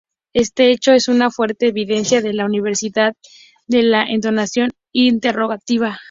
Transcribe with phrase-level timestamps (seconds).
[0.33, 3.13] Este hecho es una fuerte evidencia de la universalidad
[3.67, 5.99] de la entonación interrogativa.